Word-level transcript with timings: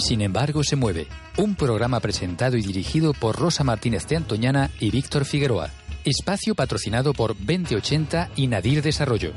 Y 0.00 0.02
sin 0.02 0.22
embargo 0.22 0.64
se 0.64 0.76
mueve. 0.76 1.08
Un 1.36 1.56
programa 1.56 2.00
presentado 2.00 2.56
y 2.56 2.62
dirigido 2.62 3.12
por 3.12 3.36
Rosa 3.36 3.64
Martínez 3.64 4.06
de 4.08 4.16
Antoñana 4.16 4.70
y 4.80 4.90
Víctor 4.90 5.26
Figueroa. 5.26 5.68
Espacio 6.06 6.54
patrocinado 6.54 7.12
por 7.12 7.36
2080 7.36 8.30
y 8.34 8.46
Nadir 8.46 8.80
Desarrollo. 8.80 9.34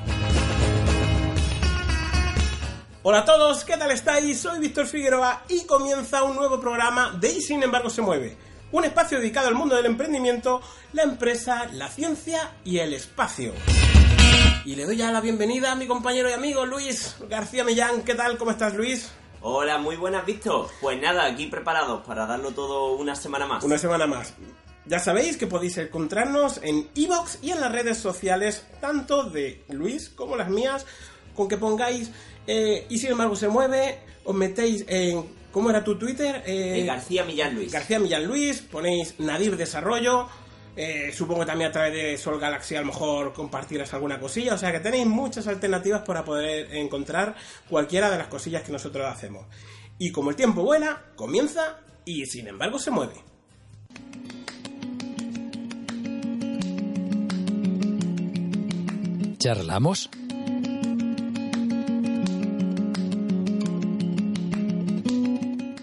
Hola 3.02 3.20
a 3.20 3.26
todos, 3.26 3.66
¿qué 3.66 3.76
tal 3.76 3.92
estáis? 3.92 4.40
Soy 4.40 4.62
Víctor 4.62 4.88
Figueroa 4.88 5.44
y 5.50 5.66
comienza 5.66 6.24
un 6.24 6.38
nuevo 6.38 6.62
programa 6.62 7.12
de 7.20 7.34
Y 7.34 7.42
sin 7.42 7.62
embargo 7.62 7.90
se 7.90 8.02
mueve. 8.02 8.38
Un 8.72 8.86
espacio 8.86 9.20
dedicado 9.20 9.50
al 9.50 9.56
mundo 9.56 9.76
del 9.76 9.88
emprendimiento, 9.88 10.62
la 10.94 11.04
empresa, 11.04 11.68
la 11.74 11.90
ciencia 11.90 12.54
y 12.64 12.78
el 12.78 12.94
espacio. 12.94 13.52
Y 14.64 14.78
le 14.78 14.86
doy 14.86 14.96
ya 14.96 15.12
la 15.12 15.20
bienvenida 15.20 15.74
a 15.74 15.76
mi 15.76 15.88
compañero 15.88 16.30
y 16.30 16.32
amigo 16.32 16.66
Luis 16.66 17.18
García 17.30 17.66
Millán. 17.66 18.04
¿Qué 18.04 18.16
tal? 18.16 18.38
¿Cómo 18.38 18.52
estás 18.52 18.74
Luis? 18.76 19.12
Hola, 19.46 19.78
muy 19.78 19.98
buenas, 19.98 20.26
Víctor. 20.26 20.70
Pues 20.80 21.02
nada, 21.02 21.26
aquí 21.26 21.48
preparados 21.48 22.02
para 22.08 22.26
darlo 22.26 22.52
todo 22.52 22.94
una 22.94 23.14
semana 23.14 23.46
más. 23.46 23.62
Una 23.66 23.78
semana 23.78 24.08
más. 24.08 24.34
Ya 24.86 25.00
sabéis 25.00 25.36
que 25.36 25.48
podéis 25.48 25.78
encontrarnos 25.80 26.62
en 26.64 26.88
iVoox 26.94 27.40
y 27.42 27.52
en 27.52 27.60
las 27.60 27.70
redes 27.70 27.98
sociales, 27.98 28.66
tanto 28.80 29.26
de 29.26 29.62
Luis 29.68 30.08
como 30.08 30.38
las 30.38 30.50
mías, 30.50 30.86
con 31.36 31.50
que 31.50 31.58
pongáis 31.58 32.10
eh, 32.48 32.88
y 32.90 32.98
sin 32.98 33.12
embargo 33.12 33.36
se 33.36 33.50
mueve, 33.50 34.00
os 34.24 34.34
metéis 34.34 34.86
en. 34.88 35.26
¿Cómo 35.52 35.70
era 35.70 35.84
tu 35.84 36.00
Twitter? 36.00 36.42
Eh, 36.46 36.86
García 36.88 37.26
Millán 37.26 37.54
Luis. 37.54 37.72
García 37.72 38.00
Millán 38.00 38.26
Luis, 38.26 38.62
ponéis 38.62 39.20
Nadir 39.20 39.58
Desarrollo. 39.58 40.30
Eh, 40.76 41.12
supongo 41.14 41.46
también 41.46 41.70
a 41.70 41.74
través 41.74 41.94
de 41.94 42.18
Sol 42.18 42.40
Galaxy 42.40 42.76
a 42.76 42.82
lo 42.82 42.88
mejor 42.88 43.34
compartirás 43.34 43.94
alguna 43.94 44.20
cosilla. 44.20 44.56
O 44.56 44.58
sea 44.58 44.72
que 44.72 44.80
tenéis 44.80 45.06
muchas 45.06 45.48
alternativas 45.48 46.02
para 46.02 46.26
poder 46.26 46.74
encontrar 46.76 47.36
cualquiera 47.70 48.10
de 48.10 48.18
las 48.18 48.28
cosillas 48.28 48.64
que 48.64 48.72
nosotros 48.72 49.06
hacemos. 49.06 49.46
Y 50.00 50.12
como 50.12 50.32
el 50.32 50.36
tiempo 50.36 50.64
vuela, 50.64 51.04
comienza 51.16 51.80
y 52.06 52.26
sin 52.26 52.48
embargo 52.48 52.80
se 52.80 52.92
mueve. 52.92 53.14
¿Charlamos? 59.38 60.10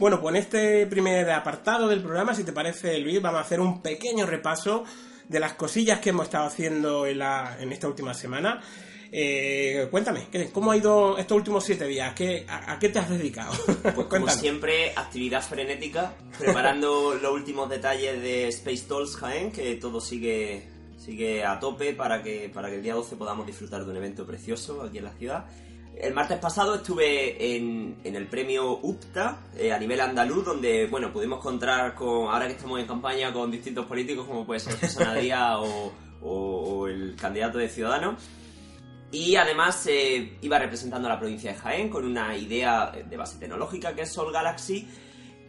Bueno, 0.00 0.18
pues 0.18 0.34
en 0.34 0.40
este 0.40 0.86
primer 0.86 1.30
apartado 1.30 1.86
del 1.86 2.00
programa, 2.00 2.34
si 2.34 2.42
te 2.42 2.54
parece, 2.54 2.98
Luis, 3.00 3.20
vamos 3.20 3.36
a 3.38 3.42
hacer 3.42 3.60
un 3.60 3.82
pequeño 3.82 4.24
repaso 4.24 4.82
de 5.28 5.38
las 5.38 5.52
cosillas 5.52 6.00
que 6.00 6.08
hemos 6.08 6.24
estado 6.24 6.46
haciendo 6.46 7.04
en, 7.04 7.18
la, 7.18 7.58
en 7.60 7.70
esta 7.70 7.86
última 7.86 8.14
semana. 8.14 8.62
Eh, 9.12 9.88
cuéntame, 9.90 10.28
¿cómo 10.54 10.72
ha 10.72 10.78
ido 10.78 11.18
estos 11.18 11.36
últimos 11.36 11.64
siete 11.64 11.86
días? 11.86 12.14
¿Qué, 12.14 12.46
a, 12.48 12.78
qué 12.78 12.88
te 12.88 12.98
has 12.98 13.10
dedicado? 13.10 13.52
Pues 13.94 14.06
como 14.06 14.26
siempre, 14.30 14.94
actividad 14.96 15.42
frenética, 15.42 16.14
preparando 16.38 17.14
los 17.22 17.34
últimos 17.34 17.68
detalles 17.68 18.22
de 18.22 18.48
Space 18.48 18.84
Tools 18.88 19.16
Jaén, 19.16 19.52
que 19.52 19.74
todo 19.74 20.00
sigue, 20.00 20.66
sigue 20.96 21.44
a 21.44 21.60
tope 21.60 21.92
para 21.92 22.22
que, 22.22 22.48
para 22.48 22.70
que 22.70 22.76
el 22.76 22.82
día 22.82 22.94
12 22.94 23.16
podamos 23.16 23.46
disfrutar 23.46 23.84
de 23.84 23.90
un 23.90 23.98
evento 23.98 24.26
precioso 24.26 24.80
aquí 24.80 24.96
en 24.96 25.04
la 25.04 25.12
ciudad. 25.12 25.44
El 25.96 26.14
martes 26.14 26.38
pasado 26.38 26.76
estuve 26.76 27.56
en, 27.56 28.00
el 28.02 28.26
premio 28.26 28.78
UPTA 28.82 29.38
eh, 29.56 29.70
a 29.70 29.78
nivel 29.78 30.00
andaluz, 30.00 30.44
donde 30.44 30.86
bueno 30.86 31.12
pudimos 31.12 31.40
encontrar 31.40 31.94
con, 31.94 32.28
ahora 32.28 32.46
que 32.46 32.54
estamos 32.54 32.80
en 32.80 32.86
campaña 32.86 33.32
con 33.32 33.50
distintos 33.50 33.84
políticos, 33.84 34.26
como 34.26 34.46
puede 34.46 34.60
ser 34.60 34.74
Susana 34.76 35.14
Díaz 35.14 35.58
o, 36.22 36.86
el 36.88 37.16
candidato 37.16 37.58
de 37.58 37.68
Ciudadanos. 37.68 38.22
Y 39.12 39.36
además 39.36 39.86
eh, 39.88 40.38
iba 40.40 40.58
representando 40.58 41.08
a 41.08 41.12
la 41.12 41.18
provincia 41.18 41.52
de 41.52 41.58
Jaén 41.58 41.90
con 41.90 42.04
una 42.04 42.34
idea 42.36 42.92
de 42.92 43.16
base 43.16 43.38
tecnológica 43.38 43.94
que 43.94 44.02
es 44.02 44.12
Sol 44.12 44.32
Galaxy. 44.32 44.88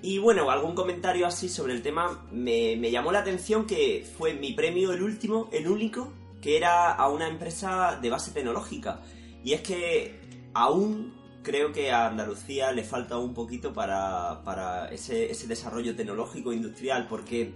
Y 0.02 0.18
bueno, 0.18 0.50
algún 0.50 0.74
comentario 0.74 1.28
así 1.28 1.48
sobre 1.48 1.74
el 1.74 1.82
tema 1.82 2.26
me, 2.32 2.76
me 2.76 2.92
llamó 2.92 3.12
la 3.12 3.20
atención 3.20 3.66
que 3.66 4.06
fue 4.18 4.34
mi 4.34 4.54
premio 4.54 4.92
el 4.92 5.02
último, 5.02 5.48
el 5.54 5.68
único, 5.68 6.12
que 6.42 6.58
era 6.58 6.92
a 6.92 7.08
una 7.08 7.28
empresa 7.28 8.00
de 8.02 8.10
base 8.10 8.32
tecnológica. 8.32 9.00
Y 9.44 9.54
es 9.54 9.62
que 9.62 10.21
aún 10.54 11.14
creo 11.44 11.72
que 11.72 11.92
a 11.92 12.08
Andalucía 12.08 12.72
le 12.72 12.84
falta 12.84 13.18
un 13.18 13.34
poquito 13.34 13.74
para, 13.74 14.90
ese, 14.92 15.28
desarrollo 15.48 15.96
tecnológico 15.96 16.54
industrial, 16.54 17.08
porque 17.10 17.54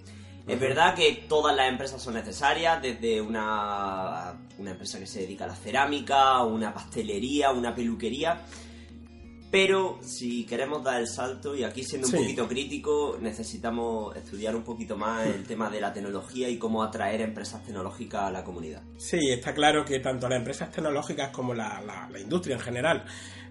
es 0.48 0.60
verdad 0.60 0.96
que 0.96 1.26
todas 1.28 1.56
las 1.56 1.70
empresas 1.70 2.02
son 2.02 2.16
necesarias, 2.16 2.82
desde 2.82 3.22
una, 3.22 4.34
una 4.58 4.72
empresa 4.72 5.00
que 5.00 5.08
se 5.08 5.22
dedica 5.22 5.46
a 5.46 5.50
la 5.50 5.56
cerámica, 5.56 6.44
una 6.44 6.74
pastelería, 6.74 7.52
una 7.52 7.76
peluquería, 7.76 8.42
pero 9.56 9.98
si 10.02 10.46
queremos 10.46 10.84
dar 10.84 11.00
el 11.00 11.08
salto, 11.08 11.56
y 11.56 11.64
aquí 11.64 11.82
siendo 11.82 12.10
un 12.10 12.14
poquito 12.14 12.46
crítico, 12.46 13.18
necesitamos 13.22 14.14
estudiar 14.18 14.54
un 14.54 14.64
poquito 14.64 14.98
más 14.98 15.26
el 15.28 15.46
tema 15.46 15.70
de 15.70 15.80
la 15.80 15.94
tecnología 15.94 16.50
y 16.50 16.58
cómo 16.58 16.84
atraer 16.84 17.22
empresas 17.22 17.64
tecnológicas 17.64 18.24
a 18.24 18.32
la 18.32 18.44
comunidad. 18.44 18.82
Sí, 18.98 19.18
está 19.32 19.54
claro 19.54 19.86
que 19.86 20.02
tanto 20.02 20.28
las 20.28 20.40
empresas 20.40 20.72
tecnológicas 20.72 21.30
como 21.30 21.54
la, 21.54 21.82
la 22.12 22.20
industria 22.20 22.58
en 22.58 22.62
general 22.62 23.06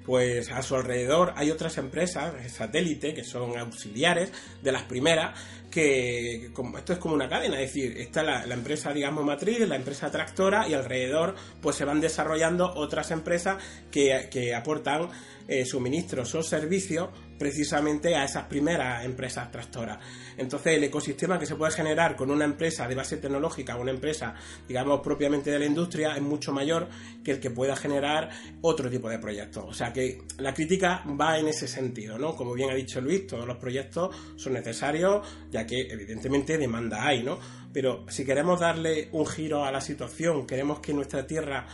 pues 0.04 0.50
a 0.50 0.62
su 0.62 0.76
alrededor 0.76 1.32
hay 1.37 1.50
otras 1.50 1.78
empresas, 1.78 2.34
satélite, 2.53 3.15
que 3.15 3.25
son 3.25 3.56
auxiliares 3.56 4.32
de 4.62 4.72
las 4.72 4.82
primeras, 4.82 5.38
que 5.70 6.53
esto 6.76 6.92
es 6.92 6.98
como 6.98 7.15
una 7.15 7.28
cadena, 7.28 7.60
es 7.60 7.72
decir, 7.72 7.97
está 7.98 8.22
la, 8.22 8.44
empresa, 8.44 8.92
digamos, 8.92 9.25
matriz, 9.25 9.59
la 9.66 9.76
empresa 9.76 10.10
tractora, 10.10 10.69
y 10.69 10.75
alrededor 10.75 11.34
pues 11.60 11.76
se 11.76 11.84
van 11.84 12.00
desarrollando 12.00 12.72
otras 12.75 13.10
empresas 13.10 13.62
que, 13.91 14.28
que 14.31 14.54
aportan 14.54 15.09
eh, 15.48 15.65
suministros 15.65 16.34
o 16.34 16.42
servicios 16.42 17.09
precisamente 17.44 18.16
a 18.16 18.25
esas 18.25 18.44
primeras 18.44 19.05
empresas 19.05 19.53
tractoras. 19.53 19.99
Entonces, 20.38 20.78
el 20.78 20.84
ecosistema 20.84 21.38
que 21.38 21.44
se 21.44 21.56
puede 21.56 21.72
generar 21.72 22.16
con 22.16 22.31
una 22.31 22.47
empresa 22.47 22.88
de 22.88 22.94
base 22.94 23.19
tecnológica, 23.19 23.77
una 23.77 23.91
empresa, 23.91 24.34
digamos, 24.66 25.03
propiamente 25.03 25.50
de 25.50 25.59
la 25.59 25.66
industria, 25.66 26.16
es 26.16 26.22
mucho 26.22 26.54
mayor 26.54 26.88
que 27.22 27.33
el 27.33 27.41
que 27.41 27.50
pueda 27.50 27.77
generar 27.77 28.31
otro 28.62 28.88
tipo 28.88 29.10
de 29.10 29.19
proyectos. 29.19 29.62
O 29.69 29.75
sea 29.75 29.93
que 29.93 30.22
la 30.38 30.54
crítica 30.54 31.04
va 31.21 31.38
en 31.38 31.49
ese 31.49 31.69
sentido, 31.69 32.16
¿no? 32.16 32.34
Como 32.34 32.54
bien 32.54 32.71
ha 32.71 32.75
dicho 32.75 33.03
Luis, 33.03 33.27
todos 33.27 33.47
los 33.47 33.59
proyectos 33.59 34.16
son 34.37 34.54
necesarios, 34.54 35.28
ya 35.50 35.66
que 35.66 35.83
evidentemente 35.83 36.56
demanda 36.56 37.06
hay, 37.06 37.22
¿no? 37.22 37.38
Pero 37.75 38.07
si 38.09 38.25
queremos 38.25 38.61
darle 38.61 39.09
un 39.11 39.27
giro 39.27 39.65
a 39.65 39.73
la 39.73 39.81
situación, 39.81 40.47
queremos 40.47 40.79
que 40.79 40.95
nuestra 40.95 41.27
tierra 41.27 41.67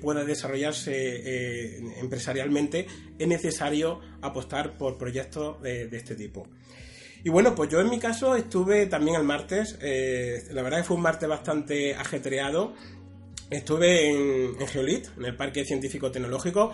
pueda 0.00 0.24
desarrollarse 0.24 0.92
eh, 0.94 2.00
empresarialmente, 2.00 2.86
es 3.18 3.28
necesario 3.28 4.00
apostar 4.22 4.78
por 4.78 4.96
proyectos 4.96 5.60
de, 5.60 5.86
este 5.92 6.14
tipo. 6.14 6.48
Y 7.22 7.28
bueno, 7.28 7.54
pues 7.54 7.68
yo 7.68 7.78
en 7.80 7.90
mi 7.90 7.98
caso 7.98 8.36
estuve 8.36 8.86
también 8.86 9.16
el 9.16 9.24
martes, 9.24 9.78
eh, 9.82 10.44
la 10.50 10.62
verdad 10.62 10.78
que 10.78 10.84
fue 10.84 10.96
un 10.96 11.02
martes 11.02 11.28
bastante 11.28 11.94
ajetreado. 11.94 12.72
Estuve 13.50 14.08
en, 14.08 14.66
Geolit, 14.66 15.08
en 15.18 15.26
el 15.26 15.36
Parque 15.36 15.62
Científico 15.66 16.10
Tecnológico, 16.10 16.72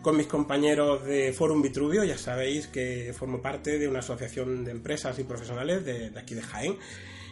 con 0.00 0.16
mis 0.16 0.28
compañeros 0.28 1.04
de 1.04 1.32
Forum 1.32 1.60
Vitruvio, 1.60 2.04
ya 2.04 2.18
sabéis 2.18 2.68
que 2.68 3.12
formo 3.18 3.42
parte 3.42 3.80
de 3.80 3.88
una 3.88 3.98
asociación 3.98 4.64
de 4.64 4.70
empresas 4.70 5.18
y 5.18 5.24
profesionales 5.24 5.84
de, 5.84 6.10
de 6.10 6.20
aquí 6.20 6.36
de 6.36 6.42
Jaén 6.42 6.76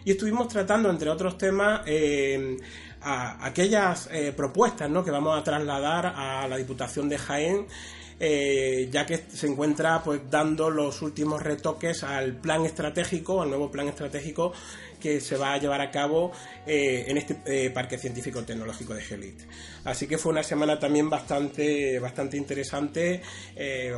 y 0.05 0.13
estuvimos 0.13 0.49
tratando, 0.49 0.91
entre 0.91 1.09
otros 1.11 1.39
temas, 1.39 1.83
eh, 1.87 2.57
aquellas 3.01 4.09
eh, 4.13 4.33
propuestas 4.37 4.91
¿no? 4.91 5.05
que 5.05 5.11
vamos 5.11 5.39
a 5.39 5.43
trasladar 5.43 6.07
a 6.07 6.47
la 6.49 6.57
Diputación 6.57 7.09
de 7.09 7.19
Jaén 7.19 7.67
eh, 8.21 8.89
ya 8.93 9.05
que 9.05 9.17
se 9.17 9.49
encuentra 9.49 10.01
pues 10.03 10.21
dando 10.31 10.71
los 10.71 11.03
últimos 11.03 11.43
retoques 11.43 12.05
al 12.05 12.35
plan 12.37 12.65
estratégico, 12.65 13.43
al 13.43 13.49
nuevo 13.49 13.73
plan 13.73 13.89
estratégico 13.89 14.53
que 15.05 15.21
se 15.21 15.37
va 15.37 15.53
a 15.53 15.59
llevar 15.59 15.83
a 15.83 15.91
cabo 15.91 16.33
eh, 16.67 17.05
en 17.09 17.19
este 17.19 17.37
eh, 17.45 17.69
Parque 17.69 17.99
Científico 17.99 18.43
Tecnológico 18.43 18.95
de 18.95 19.03
Gelit. 19.03 19.39
Así 19.85 20.07
que 20.07 20.17
fue 20.17 20.33
una 20.33 20.43
semana 20.43 20.79
también 20.79 21.11
bastante, 21.11 21.99
bastante 21.99 22.39
interesante, 22.39 23.21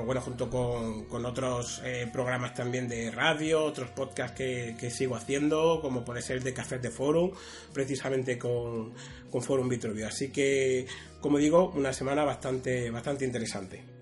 bueno, 0.05 0.21
junto 0.21 0.51
con, 0.51 1.25
otros 1.25 1.81
programas 2.13 2.55
también 2.55 2.89
de 2.89 3.13
radio, 3.13 3.63
otros 3.63 3.91
podcasts 3.91 4.37
que, 4.37 4.91
sigo 4.91 5.15
haciendo, 5.15 5.81
como 5.81 6.05
puede 6.05 6.23
ser 6.23 6.43
de 6.43 6.53
Cafés 6.53 6.83
de 6.83 6.91
Forum, 6.91 7.31
precisamente 7.73 8.37
con, 8.37 8.95
con 9.31 9.43
Forum 9.43 9.69
Vitruvio. 9.69 10.09
Así 10.09 10.33
que, 10.33 10.87
como 11.21 11.39
digo, 11.39 11.71
una 11.71 11.93
semana 11.93 12.25
bastante, 12.25 12.91
bastante 12.91 13.25
interesante. 13.25 13.96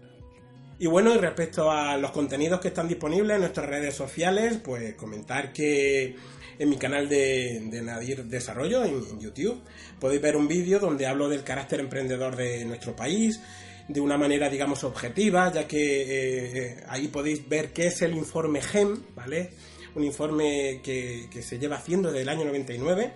Y 0.78 0.86
bueno, 0.86 1.14
y 1.14 1.18
respecto 1.18 1.70
a 1.70 1.96
los 1.96 2.10
contenidos 2.10 2.60
que 2.60 2.68
están 2.68 2.88
disponibles 2.88 3.36
en 3.36 3.42
nuestras 3.42 3.68
redes 3.68 3.94
sociales, 3.94 4.58
pues 4.62 4.94
comentar 4.94 5.52
que 5.52 6.16
en 6.58 6.68
mi 6.68 6.76
canal 6.76 7.08
de, 7.08 7.60
Nadir 7.82 8.24
Desarrollo, 8.24 8.84
en, 8.84 9.20
YouTube, 9.20 9.62
podéis 10.00 10.20
ver 10.20 10.36
un 10.36 10.48
vídeo 10.48 10.80
donde 10.80 11.06
hablo 11.06 11.28
del 11.28 11.44
carácter 11.44 11.80
emprendedor 11.80 12.34
de 12.34 12.64
nuestro 12.64 12.96
país, 12.96 13.40
de 13.86 14.00
una 14.00 14.16
manera, 14.16 14.48
digamos, 14.48 14.82
objetiva, 14.82 15.52
ya 15.52 15.68
que 15.68 16.02
eh, 16.02 16.50
eh, 16.54 16.84
ahí 16.88 17.08
podéis 17.08 17.48
ver 17.48 17.72
qué 17.72 17.86
es 17.86 18.02
el 18.02 18.14
informe 18.14 18.60
GEM, 18.60 19.14
¿vale? 19.14 19.50
Un 19.94 20.04
informe 20.04 20.80
que, 20.82 21.28
se 21.40 21.58
lleva 21.58 21.76
haciendo 21.76 22.08
desde 22.08 22.22
el 22.22 22.28
año 22.28 22.44
99 22.46 23.12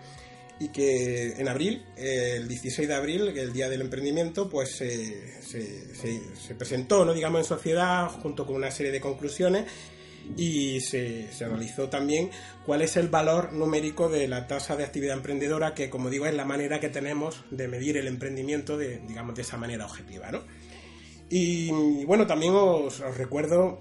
y 0.61 0.69
que 0.69 1.35
en 1.39 1.49
abril, 1.49 1.85
el 1.97 2.49
16 2.49 2.89
de 2.89 2.95
abril, 2.95 3.29
el 3.29 3.53
día 3.53 3.69
del 3.69 3.81
emprendimiento, 3.81 4.49
pues 4.49 4.77
se, 4.77 5.41
se, 5.43 6.55
presentó, 6.55 7.05
¿no? 7.05 7.15
digamos, 7.15 7.41
en 7.41 7.45
sociedad 7.45 8.09
junto 8.09 8.45
con 8.45 8.57
una 8.57 8.71
serie 8.71 8.91
de 8.91 9.01
conclusiones 9.01 9.67
y 10.37 10.81
se, 10.81 11.29
analizó 11.45 11.89
también 11.89 12.31
cuál 12.67 12.83
es 12.83 12.97
el 12.97 13.09
valor 13.09 13.53
numérico 13.53 14.09
de 14.09 14.29
la 14.29 14.47
tasa 14.47 14.77
de 14.77 14.85
actividad 14.85 15.17
emprendedora, 15.17 15.75
que 15.75 15.91
como 15.91 16.11
digo 16.11 16.27
es 16.27 16.35
la 16.35 16.45
manera 16.45 16.81
que 16.81 16.89
tenemos 16.89 17.45
de 17.51 17.69
medir 17.69 17.97
el 17.97 18.09
emprendimiento 18.09 18.77
de, 18.77 18.99
digamos, 19.07 19.35
de 19.35 19.43
esa 19.43 19.57
manera 19.57 19.87
objetiva. 19.87 20.31
¿no? 20.31 20.43
Y 21.31 22.05
bueno, 22.05 22.27
también 22.27 22.55
os, 22.55 23.01
recuerdo 23.17 23.81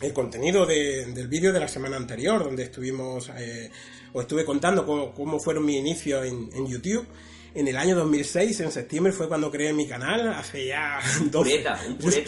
el 0.00 0.12
contenido 0.12 0.66
del 0.66 1.28
vídeo 1.28 1.52
de 1.52 1.60
la 1.60 1.68
semana 1.68 1.96
anterior, 1.96 2.42
donde 2.42 2.64
estuvimos 2.64 3.30
eh, 3.36 3.70
os 4.12 4.22
estuve 4.22 4.44
contando 4.44 4.84
cómo, 4.84 5.38
fueron 5.38 5.64
mis 5.64 5.76
inicios 5.76 6.26
en, 6.26 6.66
YouTube. 6.66 7.06
En 7.52 7.66
el 7.66 7.76
año 7.76 7.96
2006, 7.96 8.60
en 8.60 8.70
septiembre, 8.70 9.12
fue 9.12 9.26
cuando 9.26 9.50
creé 9.50 9.72
mi 9.72 9.86
canal, 9.86 10.28
hace 10.28 10.66
ya 10.66 11.00
dos... 11.30 11.42
Pureta, 11.42 11.78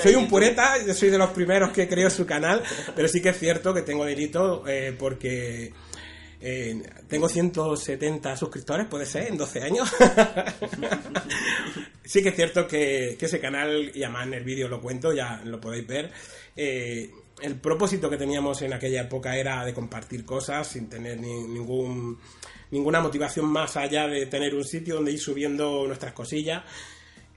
soy 0.02 0.14
un 0.16 0.28
pureta, 0.28 0.84
yo 0.84 0.92
soy 0.94 1.10
de 1.10 1.18
los 1.18 1.30
primeros 1.30 1.70
que 1.70 1.88
creó 1.88 2.10
su 2.10 2.26
canal, 2.26 2.62
pero 2.96 3.06
sí 3.06 3.22
que 3.22 3.28
es 3.28 3.38
cierto 3.38 3.72
que 3.72 3.82
tengo 3.82 4.04
delito 4.04 4.64
eh, 4.66 4.94
porque... 4.98 5.72
Eh, 6.44 6.82
tengo 7.06 7.28
170 7.28 8.36
suscriptores, 8.36 8.88
puede 8.88 9.06
ser, 9.06 9.28
en 9.28 9.36
12 9.36 9.62
años. 9.62 9.88
sí 12.04 12.20
que 12.20 12.30
es 12.30 12.34
cierto 12.34 12.66
que, 12.66 13.16
ese 13.20 13.38
canal, 13.38 13.92
y 13.94 14.02
además 14.02 14.26
en 14.26 14.34
el 14.34 14.42
vídeo 14.42 14.66
lo 14.66 14.80
cuento, 14.80 15.12
ya 15.12 15.40
lo 15.44 15.60
podéis 15.60 15.86
ver, 15.86 16.10
eh, 16.56 17.12
el 17.42 17.56
propósito 17.56 18.08
que 18.08 18.16
teníamos 18.16 18.62
en 18.62 18.72
aquella 18.72 19.02
época 19.02 19.36
era 19.36 19.64
de 19.64 19.74
compartir 19.74 20.24
cosas 20.24 20.66
sin 20.68 20.88
tener 20.88 21.20
ningún, 21.20 22.18
ninguna 22.70 23.00
motivación 23.00 23.46
más 23.46 23.76
allá 23.76 24.06
de 24.06 24.26
tener 24.26 24.54
un 24.54 24.64
sitio 24.64 24.96
donde 24.96 25.12
ir 25.12 25.20
subiendo 25.20 25.86
nuestras 25.86 26.12
cosillas. 26.12 26.62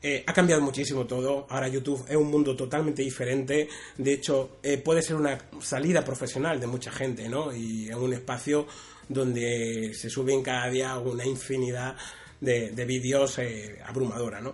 Eh, 0.01 0.23
ha 0.27 0.33
cambiado 0.33 0.61
muchísimo 0.61 1.05
todo. 1.05 1.47
Ahora 1.49 1.67
YouTube 1.67 2.05
es 2.07 2.15
un 2.15 2.29
mundo 2.29 2.55
totalmente 2.55 3.01
diferente. 3.01 3.67
De 3.97 4.13
hecho, 4.13 4.57
eh, 4.61 4.77
puede 4.77 5.01
ser 5.01 5.15
una 5.15 5.37
salida 5.59 6.03
profesional 6.03 6.59
de 6.59 6.67
mucha 6.67 6.91
gente, 6.91 7.27
¿no? 7.27 7.51
Y 7.55 7.89
es 7.89 7.95
un 7.95 8.13
espacio 8.13 8.67
donde 9.09 9.93
se 9.95 10.09
suben 10.09 10.43
cada 10.43 10.69
día 10.69 10.97
una 10.99 11.25
infinidad 11.25 11.95
de, 12.39 12.85
vídeos 12.85 13.39
eh, 13.39 13.79
abrumadora, 13.83 14.41
¿no? 14.41 14.53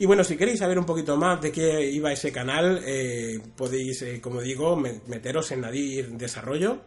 Y 0.00 0.06
bueno, 0.06 0.24
si 0.24 0.38
queréis 0.38 0.60
saber 0.60 0.78
un 0.78 0.86
poquito 0.86 1.18
más 1.18 1.42
de 1.42 1.52
qué 1.52 1.90
iba 1.90 2.10
ese 2.10 2.32
canal, 2.32 2.82
eh, 2.86 3.38
podéis, 3.54 4.00
eh, 4.00 4.18
como 4.18 4.40
digo, 4.40 4.74
meteros 4.74 5.50
en 5.50 5.60
Nadir 5.60 6.12
Desarrollo 6.12 6.80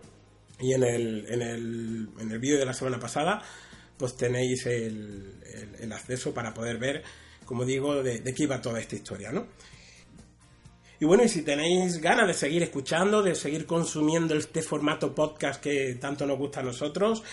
y 0.60 0.74
en 0.74 0.84
el, 0.84 1.26
en 1.30 1.42
el, 1.44 2.10
en 2.20 2.32
el 2.32 2.40
vídeo 2.40 2.58
de 2.58 2.66
la 2.66 2.74
semana 2.74 3.00
pasada, 3.00 3.44
pues 3.98 4.18
tenéis 4.18 4.66
el, 4.66 5.32
acceso 5.92 6.34
para 6.34 6.56
poder 6.56 6.80
ver, 6.80 7.04
como 7.46 7.66
digo, 7.66 8.02
de, 8.02 8.18
de 8.18 8.34
qué 8.34 8.44
iba 8.46 8.60
toda 8.60 8.80
esta 8.80 8.96
historia, 8.96 9.32
¿no? 9.32 9.46
Y 11.04 11.06
bueno, 11.06 11.26
y 11.26 11.28
si 11.28 11.42
tenéis 11.42 12.00
ganas 12.00 12.28
de 12.28 12.34
seguir 12.34 12.64
escuchando, 12.64 13.22
de 13.22 13.36
seguir 13.36 13.66
consumiendo 13.66 14.36
este 14.36 14.62
formato 14.62 15.14
podcast 15.14 15.62
que 15.62 15.96
tanto 15.96 16.26
nos 16.26 16.38
gusta 16.38 16.62
a 16.62 16.64
nosotros, 16.64 17.24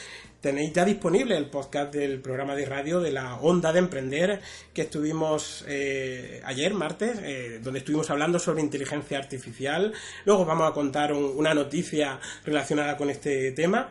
tenéis 0.41 0.73
ya 0.73 0.85
disponible 0.85 1.37
el 1.37 1.49
podcast 1.49 1.95
del 1.95 2.21
programa 2.21 2.57
de 2.57 2.67
radio 2.67 2.99
de 2.99 3.13
la 3.13 3.37
Onda 3.37 3.73
de 3.73 3.79
Emprender 3.79 4.41
que 4.75 4.83
estuvimos 4.83 5.65
eh, 5.69 6.43
ayer, 6.45 6.75
martes, 6.75 7.21
eh, 7.23 7.61
donde 7.63 7.79
estuvimos 7.79 8.11
hablando 8.11 8.41
sobre 8.41 8.61
inteligencia 8.61 9.19
artificial. 9.19 9.93
Luego 10.25 10.45
vamos 10.45 10.69
a 10.69 10.75
contar 10.75 11.13
una 11.13 11.55
noticia 11.55 12.19
relacionada 12.45 12.97
con 12.97 13.09
este 13.09 13.53
tema. 13.53 13.89